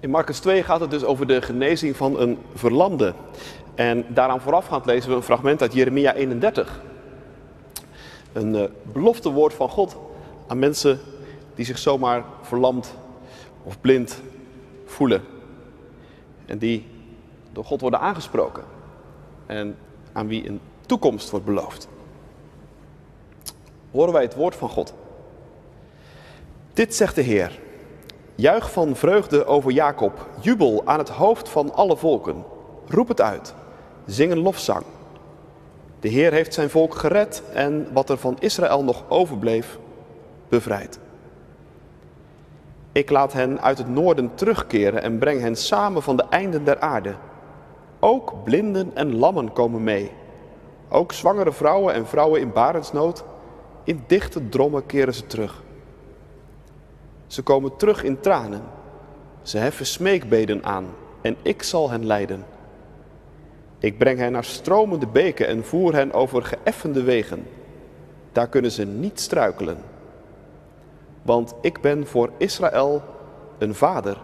[0.00, 3.14] In Marcus 2 gaat het dus over de genezing van een verlamde.
[3.74, 6.82] En daaraan voorafgaand lezen we een fragment uit Jeremia 31.
[8.32, 9.96] Een uh, belofte woord van God
[10.46, 11.00] aan mensen
[11.54, 12.94] die zich zomaar verlamd
[13.62, 14.22] of blind
[14.86, 15.22] voelen.
[16.46, 16.86] En die
[17.52, 18.64] door God worden aangesproken.
[19.46, 19.76] En
[20.12, 21.88] aan wie een toekomst wordt beloofd.
[23.90, 24.94] Horen wij het woord van God.
[26.72, 27.58] Dit zegt de Heer.
[28.40, 32.44] Juich van vreugde over Jacob, jubel aan het hoofd van alle volken.
[32.88, 33.54] Roep het uit,
[34.06, 34.84] zing een lofzang.
[36.00, 39.78] De Heer heeft zijn volk gered en wat er van Israël nog overbleef,
[40.48, 40.98] bevrijd.
[42.92, 46.80] Ik laat hen uit het noorden terugkeren en breng hen samen van de einden der
[46.80, 47.14] aarde.
[47.98, 50.12] Ook blinden en lammen komen mee.
[50.88, 53.24] Ook zwangere vrouwen en vrouwen in barensnood.
[53.84, 55.62] In dichte drommen keren ze terug.
[57.30, 58.62] Ze komen terug in tranen.
[59.42, 60.86] Ze heffen smeekbeden aan
[61.22, 62.44] en ik zal hen leiden.
[63.78, 67.46] Ik breng hen naar stromende beken en voer hen over geëffende wegen.
[68.32, 69.78] Daar kunnen ze niet struikelen.
[71.22, 73.02] Want ik ben voor Israël
[73.58, 74.18] een vader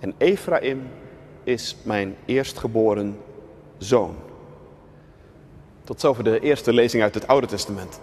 [0.00, 0.88] en Ephraim
[1.44, 3.18] is mijn eerstgeboren
[3.78, 4.14] zoon.
[5.84, 8.00] Tot zover de eerste lezing uit het Oude Testament.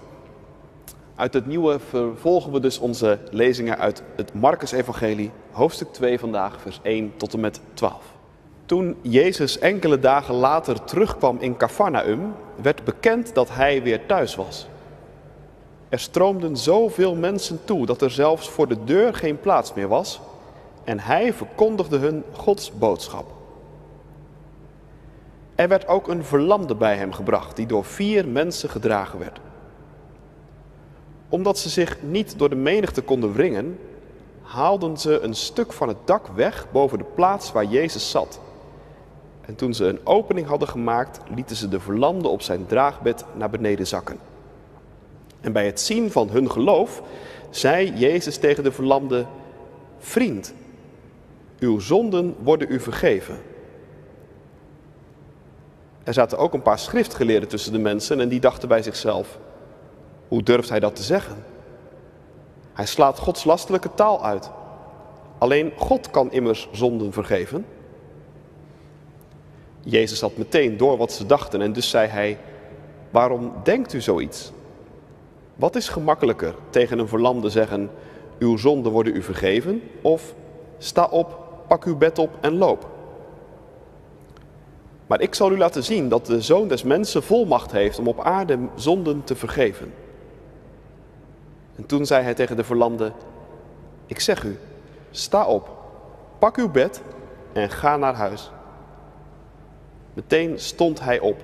[1.18, 6.80] Uit het Nieuwe vervolgen we dus onze lezingen uit het Marcus-evangelie, hoofdstuk 2 vandaag, vers
[6.84, 8.02] 1 tot en met 12.
[8.66, 14.68] Toen Jezus enkele dagen later terugkwam in Cafarnaum, werd bekend dat hij weer thuis was.
[15.90, 20.20] Er stroomden zoveel mensen toe dat er zelfs voor de deur geen plaats meer was
[20.84, 23.26] en hij verkondigde hun Gods boodschap.
[25.56, 29.40] Er werd ook een verlamde bij hem gebracht die door vier mensen gedragen werd
[31.30, 33.80] omdat ze zich niet door de menigte konden wringen,
[34.42, 38.40] haalden ze een stuk van het dak weg boven de plaats waar Jezus zat.
[39.42, 43.50] En toen ze een opening hadden gemaakt, lieten ze de verlamde op zijn draagbed naar
[43.50, 44.18] beneden zakken.
[45.42, 47.02] En bij het zien van hun geloof
[47.50, 49.26] zei Jezus tegen de verlamde:
[49.98, 50.54] Vriend,
[51.60, 53.38] uw zonden worden u vergeven.
[56.04, 59.38] Er zaten ook een paar schriftgeleerden tussen de mensen en die dachten bij zichzelf:
[60.28, 61.44] hoe durft hij dat te zeggen?
[62.74, 64.50] Hij slaat Gods lastelijke taal uit.
[65.38, 67.66] Alleen God kan immers zonden vergeven.
[69.80, 72.38] Jezus had meteen door wat ze dachten en dus zei hij:
[73.10, 74.52] Waarom denkt u zoiets?
[75.56, 77.90] Wat is gemakkelijker tegen een verlamde zeggen:
[78.40, 79.82] Uw zonden worden u vergeven?
[80.02, 80.34] Of
[80.78, 82.88] sta op, pak uw bed op en loop?
[85.08, 88.20] Maar ik zal u laten zien dat de zoon des mensen volmacht heeft om op
[88.20, 89.94] aarde zonden te vergeven.
[91.78, 93.12] En toen zei hij tegen de verlamde,
[94.06, 94.60] ik zeg u,
[95.12, 95.70] sta op,
[96.40, 97.02] pak uw bed
[97.54, 98.52] en ga naar huis.
[100.14, 101.44] Meteen stond hij op,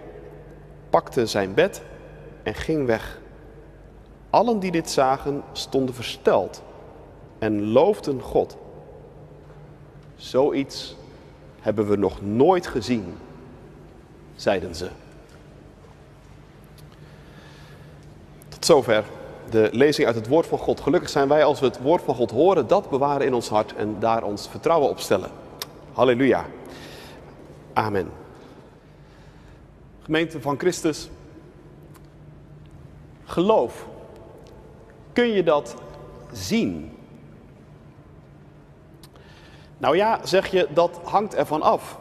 [0.89, 1.81] pakte zijn bed
[2.43, 3.19] en ging weg.
[4.29, 6.63] Allen die dit zagen stonden versteld
[7.39, 8.57] en loofden God.
[10.15, 10.95] Zoiets
[11.59, 13.17] hebben we nog nooit gezien,
[14.35, 14.89] zeiden ze.
[18.47, 19.03] Tot zover
[19.49, 20.79] de lezing uit het woord van God.
[20.79, 23.75] Gelukkig zijn wij als we het woord van God horen, dat bewaren in ons hart
[23.75, 25.29] en daar ons vertrouwen op stellen.
[25.93, 26.45] Halleluja.
[27.73, 28.11] Amen.
[30.01, 31.09] Gemeente van Christus.
[33.23, 33.87] Geloof.
[35.13, 35.75] Kun je dat
[36.31, 36.97] zien?
[39.77, 41.97] Nou ja, zeg je, dat hangt ervan af.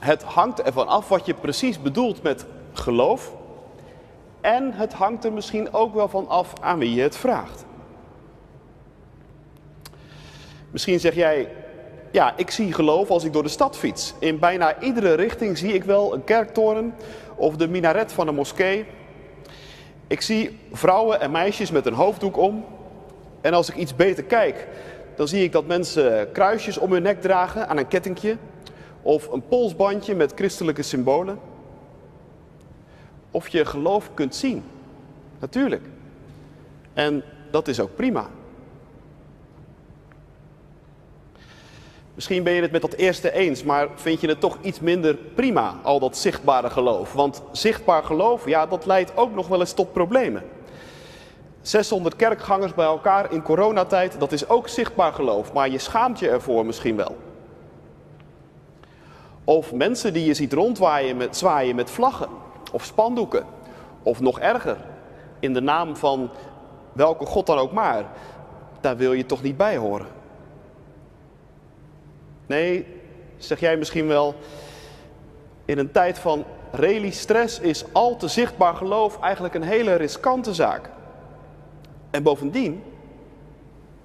[0.00, 3.32] Het hangt ervan af wat je precies bedoelt met geloof
[4.46, 7.64] en het hangt er misschien ook wel van af aan wie je het vraagt.
[10.70, 11.48] Misschien zeg jij,
[12.12, 14.14] ja, ik zie geloof als ik door de stad fiets.
[14.18, 16.94] In bijna iedere richting zie ik wel een kerktoren
[17.36, 18.86] of de minaret van een moskee.
[20.06, 22.64] Ik zie vrouwen en meisjes met een hoofddoek om.
[23.40, 24.68] En als ik iets beter kijk,
[25.16, 28.36] dan zie ik dat mensen kruisjes om hun nek dragen aan een kettingje.
[29.02, 31.38] Of een polsbandje met christelijke symbolen
[33.36, 34.64] of je geloof kunt zien.
[35.38, 35.84] Natuurlijk.
[36.94, 38.28] En dat is ook prima.
[42.14, 45.14] Misschien ben je het met dat eerste eens, maar vind je het toch iets minder
[45.14, 47.12] prima, al dat zichtbare geloof?
[47.12, 50.42] Want zichtbaar geloof, ja, dat leidt ook nog wel eens tot problemen.
[51.60, 56.28] 600 kerkgangers bij elkaar in coronatijd, dat is ook zichtbaar geloof, maar je schaamt je
[56.28, 57.16] ervoor misschien wel.
[59.44, 63.44] Of mensen die je ziet rondwaaien met, zwaaien met vlaggen of spandoeken.
[64.02, 64.76] Of nog erger,
[65.40, 66.30] in de naam van
[66.92, 68.04] welke God dan ook maar.
[68.80, 70.06] Daar wil je toch niet bij horen.
[72.46, 72.86] Nee,
[73.36, 74.34] zeg jij misschien wel,
[75.64, 80.54] in een tijd van rally stress is al te zichtbaar geloof eigenlijk een hele riskante
[80.54, 80.90] zaak.
[82.10, 82.82] En bovendien,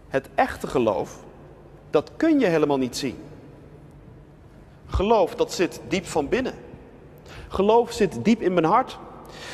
[0.08, 1.24] het echte geloof,
[1.90, 3.18] dat kun je helemaal niet zien.
[4.88, 6.54] Geloof, dat zit diep van binnen.
[7.51, 9.00] Geloof zit diep in mijn hart.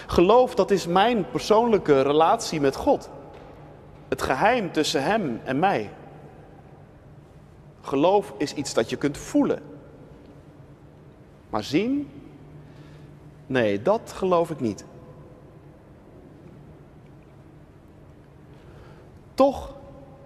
[0.07, 3.09] Geloof, dat is mijn persoonlijke relatie met God.
[4.07, 5.89] Het geheim tussen Hem en mij.
[7.81, 9.61] Geloof is iets dat je kunt voelen.
[11.49, 12.09] Maar zien?
[13.45, 14.85] Nee, dat geloof ik niet.
[19.33, 19.75] Toch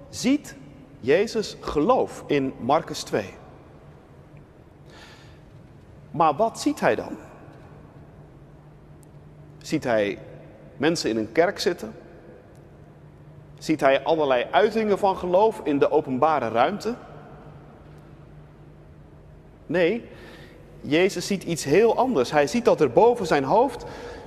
[0.09, 0.55] ziet
[0.99, 3.33] Jezus geloof in Marcus 2.
[6.11, 7.17] Maar wat ziet hij dan?
[9.61, 10.17] Ziet hij
[10.77, 11.93] mensen in een kerk zitten?
[13.57, 16.95] Ziet hij allerlei uitingen van geloof in de openbare ruimte?
[19.65, 20.05] Nee,
[20.81, 22.31] Jezus ziet iets heel anders.
[22.31, 23.85] Hij ziet dat er boven zijn hoofd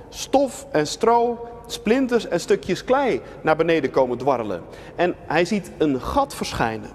[0.09, 4.61] stof en stro, splinters en stukjes klei naar beneden komen dwarrelen.
[4.95, 6.89] En hij ziet een gat verschijnen.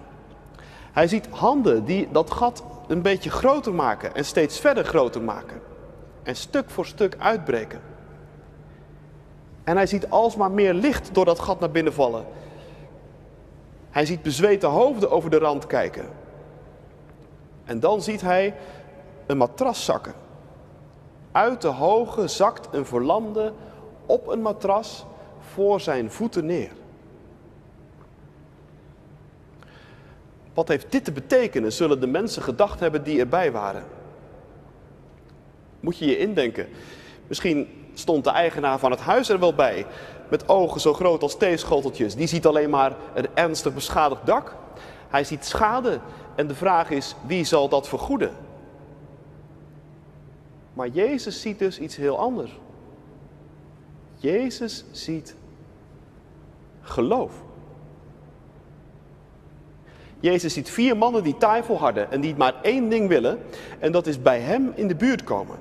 [0.92, 5.60] Hij ziet handen die dat gat een beetje groter maken en steeds verder groter maken.
[6.22, 7.89] En stuk voor stuk uitbreken.
[9.64, 12.24] En hij ziet alsmaar meer licht door dat gat naar binnen vallen.
[13.90, 16.08] Hij ziet bezweten hoofden over de rand kijken.
[17.64, 18.54] En dan ziet hij
[19.26, 20.14] een matras zakken.
[21.32, 23.52] Uit de hoge zakt een verlamde
[24.06, 25.06] op een matras
[25.40, 26.70] voor zijn voeten neer.
[30.54, 33.84] Wat heeft dit te betekenen, zullen de mensen gedacht hebben die erbij waren?
[35.80, 36.68] Moet je je indenken.
[37.26, 39.86] Misschien stond de eigenaar van het huis er wel bij,
[40.28, 42.14] met ogen zo groot als theeschoteltjes.
[42.14, 44.56] Die ziet alleen maar een ernstig beschadigd dak.
[45.08, 46.00] Hij ziet schade
[46.34, 48.30] en de vraag is, wie zal dat vergoeden?
[50.72, 52.58] Maar Jezus ziet dus iets heel anders.
[54.16, 55.34] Jezus ziet
[56.82, 57.32] geloof.
[60.20, 63.38] Jezus ziet vier mannen die tafel hadden en die maar één ding willen,
[63.78, 65.56] en dat is bij hem in de buurt komen.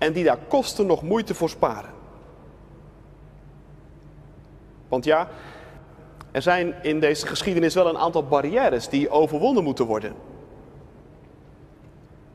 [0.00, 1.90] En die daar kosten nog moeite voor sparen.
[4.88, 5.28] Want ja,
[6.30, 10.14] er zijn in deze geschiedenis wel een aantal barrières die overwonnen moeten worden.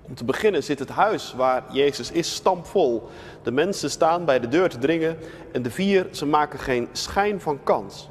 [0.02, 3.08] Om te beginnen zit het huis waar Jezus is stampvol.
[3.44, 5.18] De mensen staan bij de deur te dringen
[5.52, 8.10] en de vier, ze maken geen schijn van kans.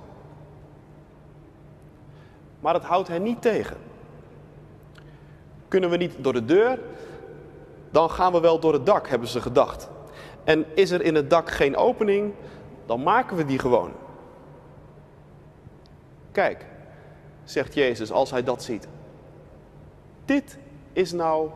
[2.60, 3.76] Maar het houdt hen niet tegen.
[5.68, 6.78] Kunnen we niet door de deur,
[7.94, 9.88] dan gaan we wel door het dak, hebben ze gedacht.
[10.44, 12.32] En is er in het dak geen opening,
[12.86, 13.92] dan maken we die gewoon.
[16.32, 16.66] Kijk,
[17.44, 18.88] zegt Jezus als hij dat ziet.
[20.24, 20.58] Dit
[20.92, 21.50] is nou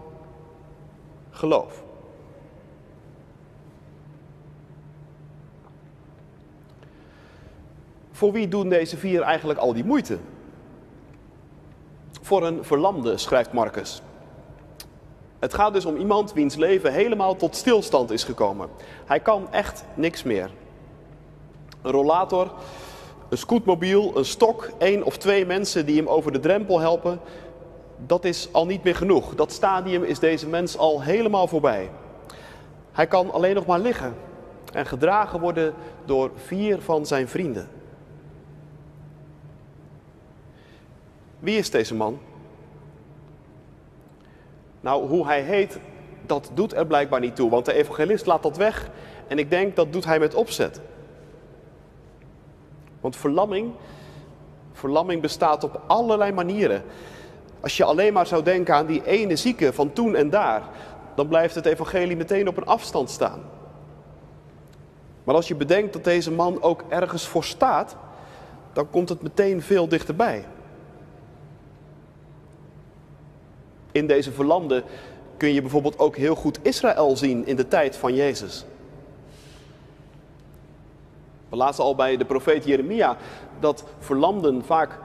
[1.31, 1.82] geloof.
[8.11, 10.19] Voor wie doen deze vier eigenlijk al die moeite?
[12.20, 14.02] Voor een verlamde, schrijft Marcus.
[15.38, 18.69] Het gaat dus om iemand wiens leven helemaal tot stilstand is gekomen.
[19.05, 20.50] Hij kan echt niks meer.
[21.82, 22.52] Een rollator,
[23.29, 27.20] een scootmobiel, een stok, één of twee mensen die hem over de drempel helpen,
[28.06, 29.35] dat is al niet meer genoeg.
[29.35, 31.90] Dat stadium is deze mens al helemaal voorbij.
[32.92, 34.14] Hij kan alleen nog maar liggen
[34.73, 37.68] en gedragen worden door vier van zijn vrienden.
[41.38, 42.18] Wie is deze man?
[44.88, 45.78] Nou, hoe hij heet,
[46.26, 48.90] dat doet er blijkbaar niet toe, want de evangelist laat dat weg
[49.26, 50.80] en ik denk dat doet hij met opzet.
[53.00, 53.73] Want verlamming,
[54.73, 56.83] verlamming bestaat op allerlei manieren.
[57.61, 60.62] Als je alleen maar zou denken aan die ene zieke van toen en daar,
[61.14, 63.40] dan blijft het evangelie meteen op een afstand staan.
[65.25, 67.97] Maar als je bedenkt dat deze man ook ergens voor staat,
[68.73, 70.45] dan komt het meteen veel dichterbij.
[73.92, 74.83] In deze verlanden
[75.37, 78.64] kun je bijvoorbeeld ook heel goed Israël zien in de tijd van Jezus.
[81.49, 83.16] We lazen al bij de profeet Jeremia
[83.61, 84.99] dat verlamden vaak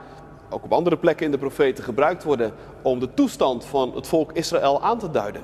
[0.50, 4.32] ook op andere plekken in de profeten gebruikt worden om de toestand van het volk
[4.32, 5.42] Israël aan te duiden.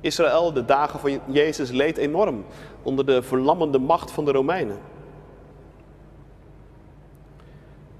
[0.00, 2.44] Israël, de dagen van Jezus, leed enorm
[2.82, 4.78] onder de verlammende macht van de Romeinen.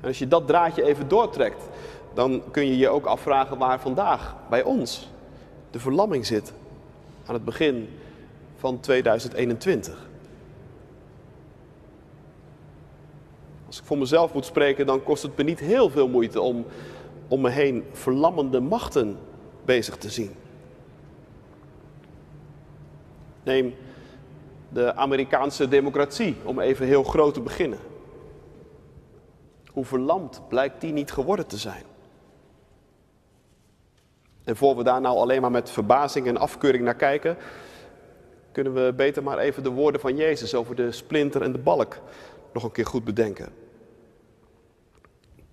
[0.01, 1.69] En als je dat draadje even doortrekt,
[2.15, 5.09] dan kun je je ook afvragen waar vandaag bij ons
[5.71, 6.53] de verlamming zit
[7.27, 7.89] aan het begin
[8.57, 10.09] van 2021.
[13.67, 16.65] Als ik voor mezelf moet spreken, dan kost het me niet heel veel moeite om
[17.31, 19.19] om me heen verlammende machten
[19.65, 20.31] bezig te zien.
[23.43, 23.75] Neem
[24.69, 27.79] de Amerikaanse democratie, om even heel groot te beginnen.
[29.73, 31.83] Hoe verlamd blijkt die niet geworden te zijn?
[34.51, 37.37] En voor we daar nou alleen maar met verbazing en afkeuring naar kijken,
[38.53, 41.99] kunnen we beter maar even de woorden van Jezus over de splinter en de balk
[42.53, 43.53] nog een keer goed bedenken.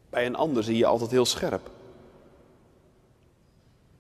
[0.10, 1.70] Bij een ander zie je altijd heel scherp.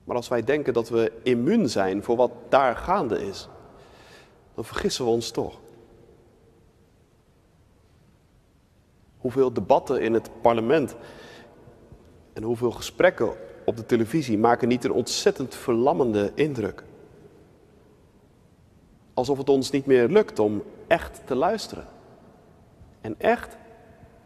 [0.03, 3.47] Maar als wij denken dat we immuun zijn voor wat daar gaande is,
[4.55, 5.59] dan vergissen we ons toch.
[9.17, 10.95] Hoeveel debatten in het parlement
[12.33, 16.83] en hoeveel gesprekken op de televisie maken niet een ontzettend verlammende indruk.
[19.13, 21.87] Alsof het ons niet meer lukt om echt te luisteren.
[23.01, 23.57] En echt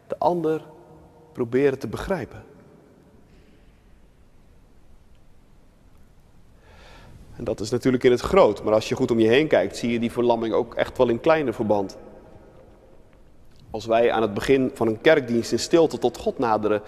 [0.06, 0.64] de ander
[1.32, 2.44] proberen te begrijpen.
[7.36, 9.76] En dat is natuurlijk in het groot, maar als je goed om je heen kijkt,
[9.76, 11.96] zie je die verlamming ook echt wel in kleiner verband.
[13.70, 16.82] Als wij aan het begin van een kerkdienst in stilte tot God naderen,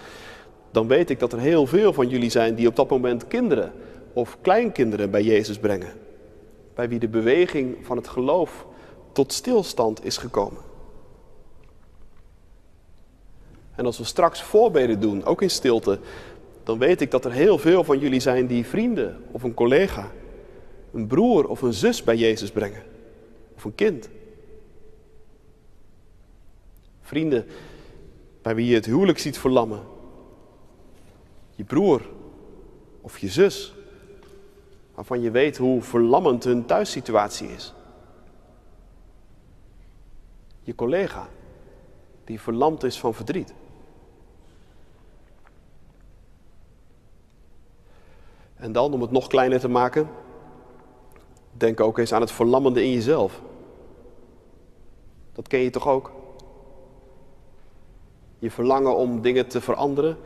[0.75, 3.71] dan weet ik dat er heel veel van jullie zijn die op dat moment kinderen
[4.13, 5.93] of kleinkinderen bij Jezus brengen.
[6.73, 8.65] Bij wie de beweging van het geloof
[9.11, 10.61] tot stilstand is gekomen.
[13.75, 15.99] En als we straks voorbeden doen, ook in stilte,
[16.63, 20.11] dan weet ik dat er heel veel van jullie zijn die vrienden of een collega,
[20.93, 22.83] een broer of een zus bij Jezus brengen.
[23.55, 24.09] Of een kind.
[27.01, 27.45] Vrienden
[28.41, 29.93] bij wie je het huwelijk ziet verlammen.
[31.55, 32.01] Je broer
[33.01, 33.73] of je zus,
[34.93, 37.73] waarvan je weet hoe verlammend hun thuissituatie is.
[40.61, 41.27] Je collega,
[42.23, 43.53] die verlamd is van verdriet.
[48.55, 50.09] En dan, om het nog kleiner te maken,
[51.51, 53.41] denk ook eens aan het verlammende in jezelf.
[55.33, 56.11] Dat ken je toch ook?
[58.39, 60.17] Je verlangen om dingen te veranderen,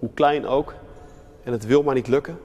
[0.00, 0.74] hoe klein ook,
[1.42, 2.38] en het wil maar niet lukken.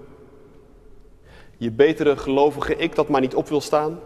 [1.57, 3.99] Je betere gelovige ik dat maar niet op wil staan.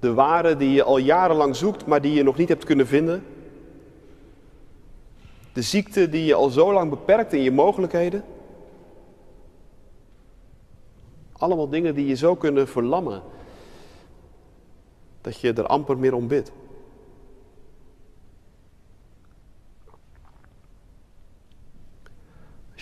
[0.00, 3.24] De ware die je al jarenlang zoekt, maar die je nog niet hebt kunnen vinden.
[5.52, 8.24] De ziekte die je al zo lang beperkt in je mogelijkheden.
[11.32, 13.22] Allemaal dingen die je zo kunnen verlammen.
[15.20, 16.52] Dat je er amper meer om bidt.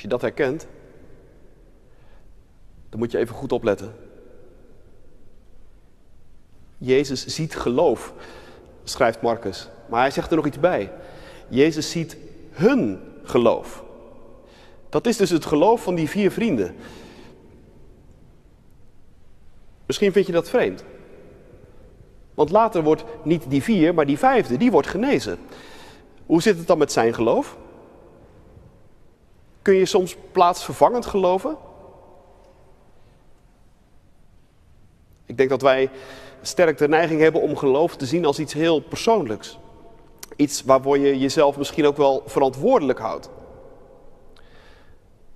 [0.08, 0.66] Dat herkent,
[2.88, 3.94] dan moet je even goed opletten.
[6.78, 8.12] Jezus ziet geloof,
[8.84, 9.68] schrijft Marcus.
[9.88, 10.92] Maar hij zegt er nog iets bij.
[11.48, 12.16] Jezus ziet
[12.50, 13.84] hun geloof.
[14.88, 16.74] Dat is dus het geloof van die vier vrienden.
[19.86, 20.84] Misschien vind je dat vreemd.
[22.34, 25.38] Want later wordt niet die vier, maar die vijfde, die wordt genezen.
[26.26, 27.56] Hoe zit het dan met zijn geloof?
[29.66, 31.56] Kun je soms plaatsvervangend geloven?
[35.24, 35.90] Ik denk dat wij
[36.42, 39.58] sterk de neiging hebben om geloof te zien als iets heel persoonlijks.
[40.36, 43.28] Iets waarvoor je jezelf misschien ook wel verantwoordelijk houdt.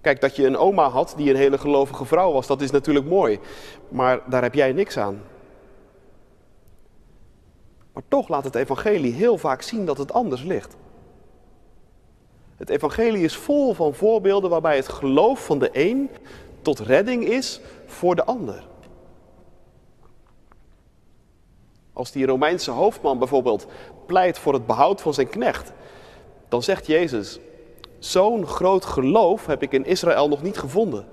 [0.00, 3.06] Kijk, dat je een oma had die een hele gelovige vrouw was, dat is natuurlijk
[3.06, 3.40] mooi.
[3.88, 5.22] Maar daar heb jij niks aan.
[7.92, 10.76] Maar toch laat het evangelie heel vaak zien dat het anders ligt.
[12.60, 16.10] Het evangelie is vol van voorbeelden waarbij het geloof van de een
[16.62, 18.66] tot redding is voor de ander.
[21.92, 23.66] Als die Romeinse hoofdman bijvoorbeeld
[24.06, 25.72] pleit voor het behoud van zijn knecht,
[26.48, 27.40] dan zegt Jezus:
[27.98, 31.06] Zo'n groot geloof heb ik in Israël nog niet gevonden.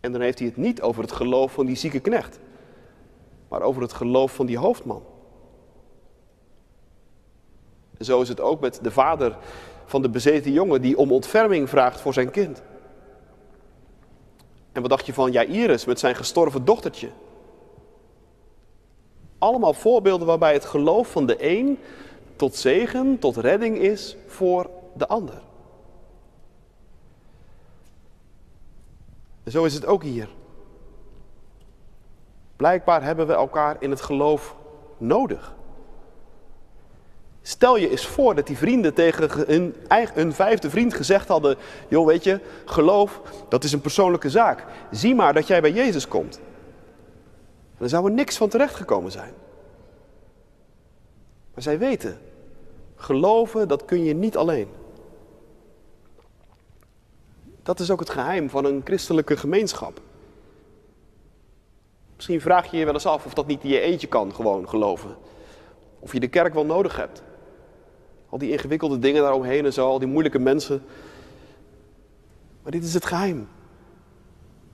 [0.00, 2.38] En dan heeft hij het niet over het geloof van die zieke knecht,
[3.48, 5.02] maar over het geloof van die hoofdman.
[8.00, 9.36] Zo is het ook met de vader
[9.84, 12.62] van de bezeten jongen die om ontferming vraagt voor zijn kind.
[14.72, 17.10] En wat dacht je van Jairus met zijn gestorven dochtertje?
[19.38, 21.78] Allemaal voorbeelden waarbij het geloof van de een
[22.36, 25.42] tot zegen, tot redding is voor de ander.
[29.44, 30.28] En zo is het ook hier.
[32.56, 34.56] Blijkbaar hebben we elkaar in het geloof
[34.96, 35.56] nodig.
[37.48, 39.44] Stel je eens voor dat die vrienden tegen
[40.14, 41.56] hun, vijfde vriend gezegd hadden:
[41.88, 44.64] Joh, weet je, geloof, dat is een persoonlijke zaak.
[44.90, 46.40] Zie maar dat jij bij Jezus komt.
[47.78, 49.32] Dan zou er niks van terechtgekomen zijn.
[51.54, 52.18] Maar zij weten,
[52.96, 54.68] geloven, dat kun je niet alleen.
[57.62, 60.00] Dat is ook het geheim van een christelijke gemeenschap.
[62.14, 64.68] Misschien vraag je je wel eens af of dat niet in je eentje kan, gewoon
[64.68, 65.16] geloven.
[65.98, 67.22] Of je de kerk wel nodig hebt.
[68.28, 70.82] Al die ingewikkelde dingen daaromheen en zo, al die moeilijke mensen.
[72.62, 73.48] Maar dit is het geheim.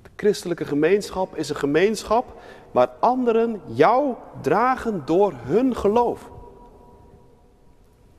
[0.02, 2.40] De christelijke gemeenschap is een gemeenschap
[2.73, 6.30] waar anderen jou dragen door hun geloof.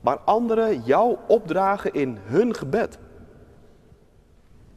[0.00, 2.98] Waar anderen jou opdragen in hun gebed.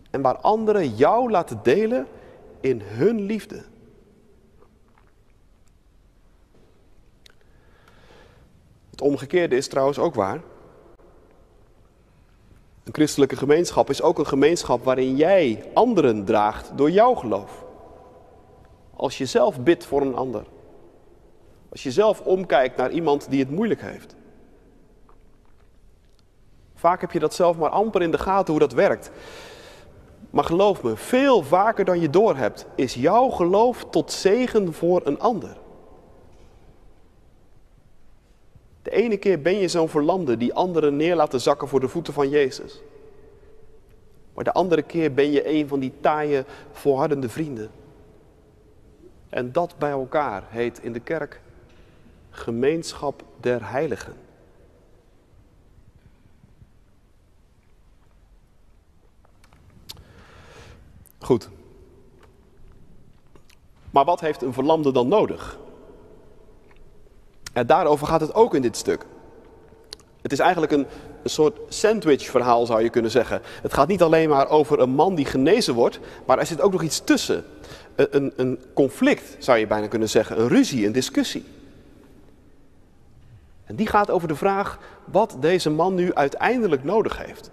[0.09, 2.07] En waar anderen jou laten delen
[2.59, 3.63] in hun liefde.
[8.89, 10.41] Het omgekeerde is trouwens ook waar.
[12.89, 17.65] Een christelijke gemeenschap is ook een gemeenschap waarin jij anderen draagt door jouw geloof.
[18.95, 20.43] Als je zelf bidt voor een ander.
[21.69, 24.15] Als je zelf omkijkt naar iemand die het moeilijk heeft.
[26.75, 29.11] Vaak heb je dat zelf maar amper in de gaten hoe dat werkt.
[30.29, 35.19] Maar geloof me, veel vaker dan je doorhebt, is jouw geloof tot zegen voor een
[35.19, 35.57] ander.
[38.89, 42.13] De ene keer ben je zo'n verlamde die anderen neer laten zakken voor de voeten
[42.13, 42.81] van Jezus.
[44.33, 47.71] Maar de andere keer ben je een van die taaie, volhardende vrienden.
[49.29, 51.41] En dat bij elkaar heet in de kerk
[52.29, 54.13] gemeenschap der heiligen.
[61.19, 61.49] Goed.
[63.91, 65.59] Maar wat heeft een verlamde dan nodig?
[67.65, 69.05] Daarover gaat het ook in dit stuk.
[70.21, 70.85] Het is eigenlijk een,
[71.23, 73.41] een soort sandwich-verhaal, zou je kunnen zeggen.
[73.61, 76.71] Het gaat niet alleen maar over een man die genezen wordt, maar er zit ook
[76.71, 77.43] nog iets tussen.
[77.95, 80.39] Een, een, een conflict, zou je bijna kunnen zeggen.
[80.39, 81.43] Een ruzie, een discussie.
[83.65, 87.51] En die gaat over de vraag wat deze man nu uiteindelijk nodig heeft.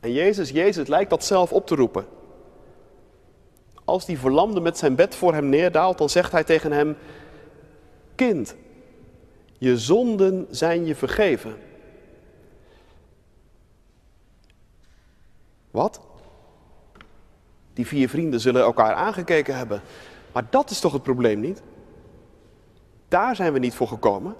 [0.00, 2.06] En Jezus, Jezus lijkt dat zelf op te roepen.
[3.84, 6.96] Als die verlamde met zijn bed voor hem neerdaalt, dan zegt hij tegen hem:
[8.16, 8.56] Kind,
[9.58, 11.56] je zonden zijn je vergeven.
[15.70, 16.00] Wat?
[17.72, 19.80] Die vier vrienden zullen elkaar aangekeken hebben.
[20.32, 21.62] Maar dat is toch het probleem niet?
[23.08, 24.36] Daar zijn we niet voor gekomen.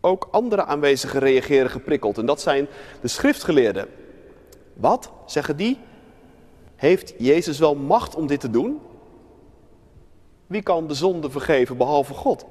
[0.00, 2.66] Ook andere aanwezigen reageren geprikkeld en dat zijn
[3.00, 3.88] de schriftgeleerden.
[4.74, 5.78] Wat, zeggen die?
[6.76, 8.80] Heeft Jezus wel macht om dit te doen?
[10.48, 12.44] Wie kan de zonde vergeven behalve God?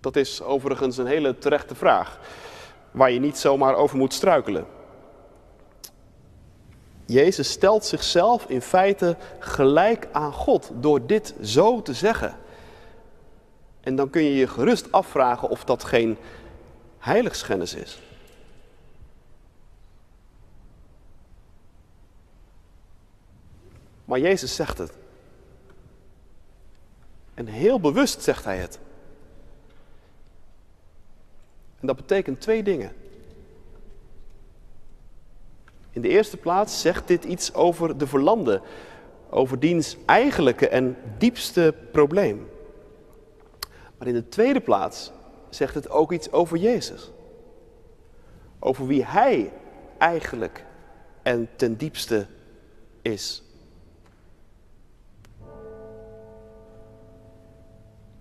[0.00, 2.18] Dat is overigens een hele terechte vraag,
[2.90, 4.66] waar je niet zomaar over moet struikelen.
[7.06, 12.36] Jezus stelt zichzelf in feite gelijk aan God door dit zo te zeggen.
[13.80, 16.16] En dan kun je je gerust afvragen of dat geen
[16.98, 17.98] heiligschennis is.
[24.08, 24.92] Maar Jezus zegt het.
[27.34, 28.78] En heel bewust zegt hij het.
[31.80, 32.92] En dat betekent twee dingen.
[35.90, 38.60] In de eerste plaats zegt dit iets over de verlamde,
[39.30, 42.48] over diens eigenlijke en diepste probleem.
[43.98, 45.12] Maar in de tweede plaats
[45.48, 47.10] zegt het ook iets over Jezus.
[48.58, 49.52] Over wie Hij
[49.98, 50.64] eigenlijk
[51.22, 52.26] en ten diepste
[53.02, 53.42] is.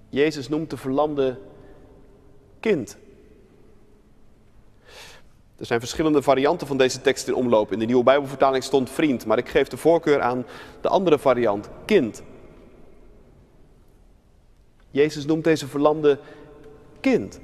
[0.10, 1.40] Jezus noemt de verlamde
[2.60, 2.98] kind.
[5.58, 7.72] Er zijn verschillende varianten van deze tekst in omloop.
[7.72, 10.46] In de nieuwe Bijbelvertaling stond vriend, maar ik geef de voorkeur aan
[10.82, 12.24] de andere variant, kind.
[14.92, 16.20] Jezus noemt deze verlamde
[17.00, 17.40] kind.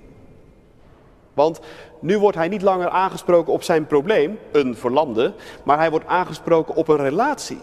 [1.34, 1.60] Want
[2.00, 6.76] nu wordt hij niet langer aangesproken op zijn probleem, een verlamde, maar hij wordt aangesproken
[6.76, 7.60] op een relatie.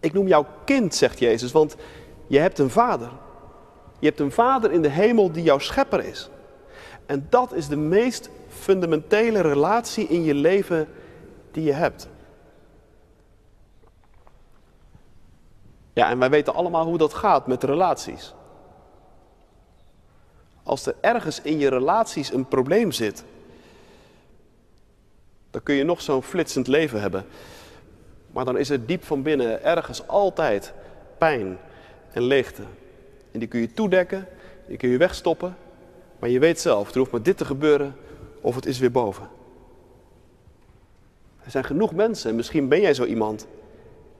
[0.00, 1.76] Ik noem jou kind, zegt Jezus, want
[2.26, 3.10] je hebt een vader.
[4.02, 6.28] Je hebt een vader in de hemel die jouw schepper is.
[7.06, 10.88] En dat is de meest fundamentele relatie in je leven
[11.50, 12.08] die je hebt.
[15.92, 18.34] Ja, en wij weten allemaal hoe dat gaat met relaties.
[20.62, 23.24] Als er ergens in je relaties een probleem zit,
[25.50, 27.26] dan kun je nog zo'n flitsend leven hebben.
[28.32, 30.72] Maar dan is er diep van binnen ergens altijd
[31.18, 31.58] pijn
[32.12, 32.62] en leegte.
[33.32, 34.28] En die kun je toedekken,
[34.66, 35.56] die kun je wegstoppen.
[36.18, 37.96] Maar je weet zelf, er hoeft maar dit te gebeuren
[38.40, 39.28] of het is weer boven.
[41.44, 43.46] Er zijn genoeg mensen, en misschien ben jij zo iemand,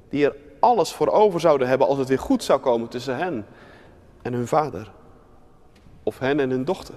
[0.08, 3.46] die er alles voor over zouden hebben als het weer goed zou komen tussen hen
[4.22, 4.92] en hun vader.
[6.02, 6.94] Of hen en hun dochter.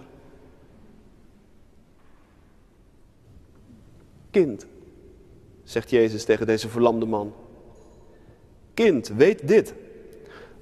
[4.31, 4.65] Kind,
[5.63, 7.33] zegt Jezus tegen deze verlamde man.
[8.73, 9.73] Kind, weet dit.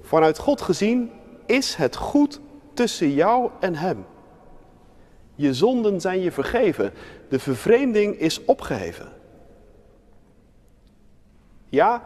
[0.00, 1.10] Vanuit God gezien
[1.46, 2.40] is het goed
[2.74, 4.04] tussen jou en Hem.
[5.34, 6.92] Je zonden zijn je vergeven.
[7.28, 9.12] De vervreemding is opgeheven.
[11.68, 12.02] Ja,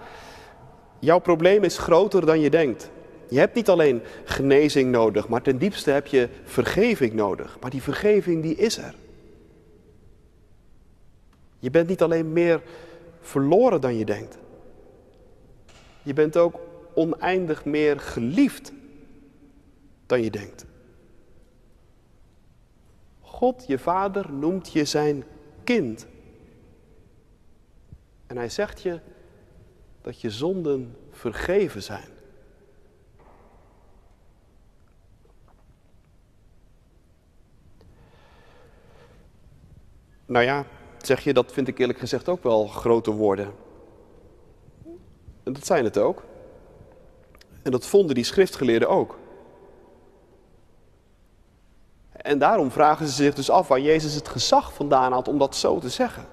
[0.98, 2.90] jouw probleem is groter dan je denkt.
[3.29, 7.57] Je hebt niet alleen genezing nodig, maar ten diepste heb je vergeving nodig.
[7.61, 8.94] Maar die vergeving die is er.
[11.59, 12.62] Je bent niet alleen meer
[13.20, 14.38] verloren dan je denkt.
[16.03, 16.61] Je bent ook
[16.94, 18.72] oneindig meer geliefd
[20.09, 20.64] dan je denkt.
[23.21, 25.25] God, je vader, noemt je zijn
[25.64, 26.07] kind.
[28.27, 29.01] En hij zegt je
[30.01, 32.09] dat je zonden vergeven zijn.
[40.27, 40.66] Nou ja,
[41.03, 43.55] zeg je, dat vind ik eerlijk gezegd ook wel grote woorden.
[45.42, 46.25] En dat zijn het ook.
[47.62, 49.18] En dat vonden die schriftgeleerden ook.
[52.29, 55.57] En daarom vragen ze zich dus af waar Jezus het gezag vandaan had om dat
[55.57, 56.27] zo te zeggen.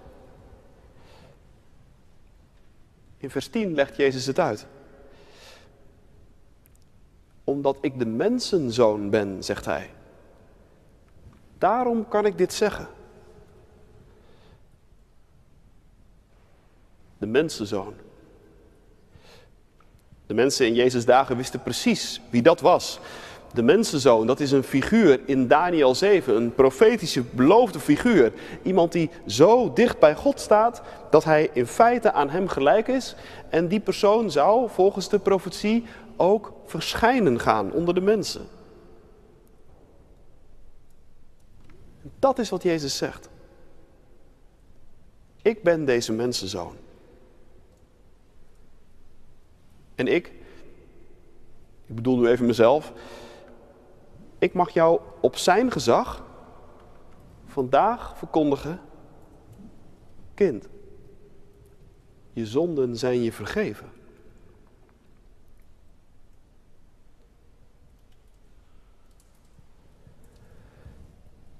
[3.17, 4.65] In vers 10 legt Jezus het uit.
[7.43, 9.89] Omdat ik de mensenzoon ben, zegt hij.
[11.57, 12.87] Daarom kan ik dit zeggen.
[17.17, 17.93] De mensenzoon.
[20.25, 22.99] De mensen in Jezus' dagen wisten precies wie dat was.
[23.55, 28.33] De mensenzoon, dat is een figuur in Daniel 7, een profetische beloofde figuur.
[28.63, 33.15] Iemand die zo dicht bij God staat dat hij in feite aan hem gelijk is.
[33.49, 38.47] En die persoon zou volgens de profetie ook verschijnen gaan onder de mensen.
[42.19, 43.29] Dat is wat Jezus zegt.
[45.41, 46.75] Ik ben deze mensenzoon.
[49.95, 50.31] En ik,
[51.85, 52.93] ik bedoel nu even mezelf,
[54.39, 56.23] ik mag jou op zijn gezag
[57.45, 58.79] vandaag verkondigen,
[60.33, 60.67] kind,
[62.33, 63.89] je zonden zijn je vergeven.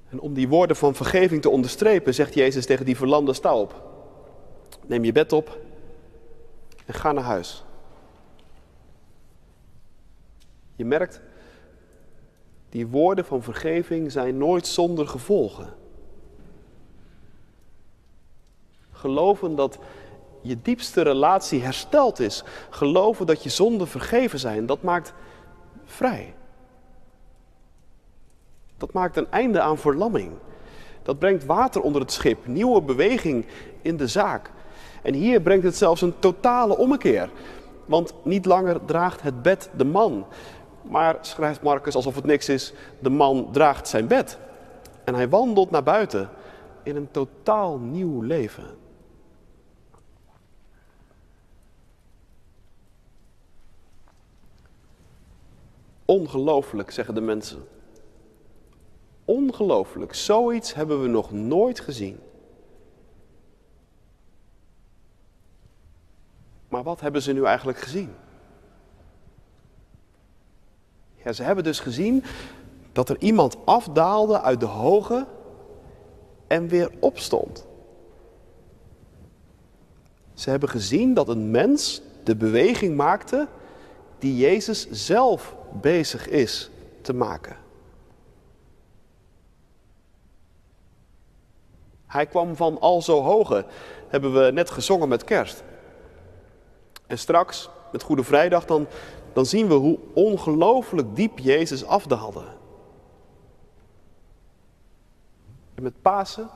[0.10, 3.84] En om die woorden van vergeving te onderstrepen, zegt Jezus tegen die verlamde, sta op.
[4.86, 5.60] Neem je bed op
[6.86, 7.64] en ga naar huis.
[10.76, 11.22] Je merkt,
[12.76, 15.74] die woorden van vergeving zijn nooit zonder gevolgen.
[18.92, 19.78] Geloven dat
[20.42, 22.44] je diepste relatie hersteld is.
[22.70, 25.14] Geloven dat je zonden vergeven zijn, dat maakt
[25.86, 26.34] vrij.
[28.78, 30.32] Dat maakt een einde aan verlamming.
[31.04, 33.46] Dat brengt water onder het schip, nieuwe beweging
[33.82, 34.52] in de zaak.
[35.02, 37.30] En hier brengt het zelfs een totale ommekeer.
[37.86, 40.26] Want niet langer draagt het bed de man,
[40.88, 44.38] maar schrijft Marcus alsof het niks is, de man draagt zijn bed.
[45.04, 46.30] En hij wandelt naar buiten
[46.84, 48.78] in een totaal nieuw leven.
[56.06, 57.68] Ongelooflijk, zeggen de mensen.
[59.26, 62.20] Ongelooflijk, zoiets hebben we nog nooit gezien.
[66.68, 68.16] Maar wat hebben ze nu eigenlijk gezien?
[71.26, 72.24] Ja, ze hebben dus gezien
[72.92, 75.26] dat er iemand afdaalde uit de hoge
[76.48, 77.66] en weer opstond.
[80.34, 83.48] Ze hebben gezien dat een mens de beweging maakte
[84.20, 86.70] die Jezus zelf bezig is
[87.02, 87.58] te maken.
[92.06, 93.66] Hij kwam van al zo hoge,
[94.08, 95.64] hebben we net gezongen met kerst.
[97.08, 98.88] En straks, met Goede Vrijdag, dan
[99.36, 102.44] dan zien we hoe ongelooflijk diep Jezus afdaalde.
[105.74, 106.50] En met Pasen,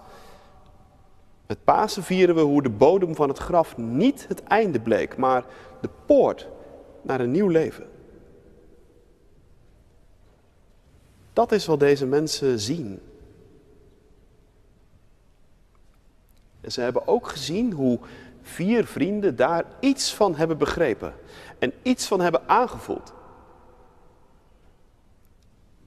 [1.48, 5.46] met Pasen vieren we hoe de bodem van het graf niet het einde bleek, maar
[5.82, 6.48] de poort
[7.02, 7.90] naar een nieuw leven.
[11.34, 13.00] Dat is wat deze mensen zien.
[16.62, 18.00] En ze hebben ook gezien hoe
[18.50, 21.14] vier vrienden daar iets van hebben begrepen
[21.60, 23.14] en iets van hebben aangevoeld.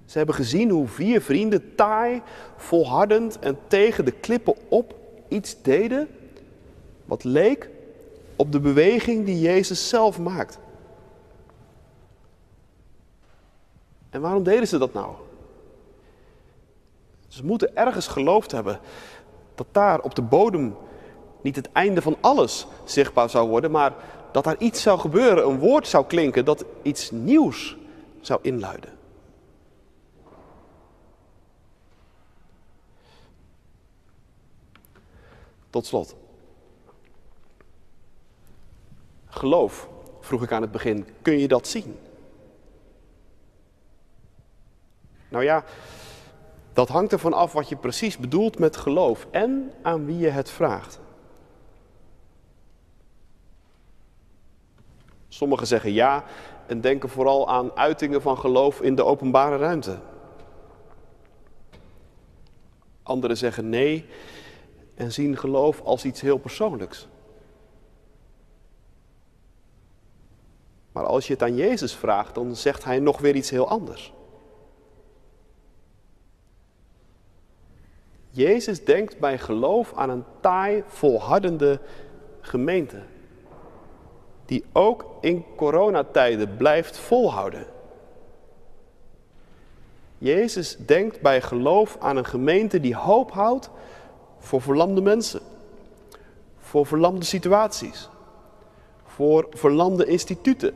[0.05, 2.23] Ze hebben gezien hoe vier vrienden taai,
[2.57, 4.95] volhardend en tegen de klippen op
[5.29, 6.09] iets deden
[7.05, 7.71] wat leek
[8.37, 10.59] op de beweging die Jezus zelf maakt.
[14.11, 15.15] En waarom deden ze dat nou?
[17.29, 18.81] Ze moeten ergens geloofd hebben
[19.55, 20.77] dat daar op de bodem
[21.43, 23.95] niet het einde van alles zichtbaar zou worden, maar
[24.33, 27.77] dat er iets zou gebeuren, een woord zou klinken dat iets nieuws
[28.21, 28.91] zou inluiden.
[35.71, 36.15] Tot slot.
[39.27, 39.89] Geloof,
[40.21, 41.99] vroeg ik aan het begin, kun je dat zien?
[45.29, 45.65] Nou ja,
[46.73, 50.51] dat hangt ervan af wat je precies bedoelt met geloof en aan wie je het
[50.51, 51.01] vraagt.
[55.33, 56.25] Sommigen zeggen ja
[56.67, 59.99] en denken vooral aan uitingen van geloof in de openbare ruimte.
[63.03, 64.07] Anderen zeggen nee
[64.95, 67.09] en zien geloof als iets heel persoonlijks.
[70.93, 74.13] Maar als je het aan Jezus vraagt, dan zegt hij nog weer iets heel anders.
[78.31, 81.81] Jezus denkt bij geloof aan een taai, volhardende
[82.41, 83.03] gemeente.
[84.53, 87.67] Die ook in coronatijden blijft volhouden.
[90.19, 93.71] Jezus denkt bij geloof aan een gemeente die hoop houdt
[94.39, 95.41] voor verlamde mensen.
[96.59, 98.09] Voor verlamde situaties.
[99.05, 100.75] Voor verlamde instituten.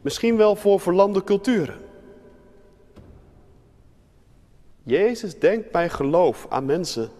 [0.00, 1.78] Misschien wel voor verlamde culturen.
[4.82, 7.10] Jezus denkt bij geloof aan mensen,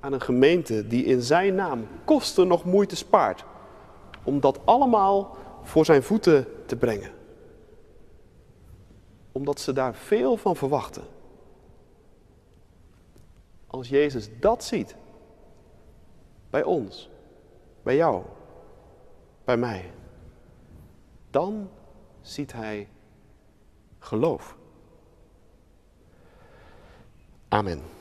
[0.00, 3.44] aan een gemeente die in zijn naam kosten nog moeite spaart.
[4.24, 7.12] Om dat allemaal voor zijn voeten te brengen.
[9.32, 11.04] Omdat ze daar veel van verwachten.
[13.66, 14.96] Als Jezus dat ziet,
[16.50, 17.10] bij ons,
[17.82, 18.22] bij jou,
[19.44, 19.90] bij mij,
[21.30, 21.70] dan
[22.20, 22.88] ziet hij
[23.98, 24.56] geloof.
[27.48, 27.93] Amen.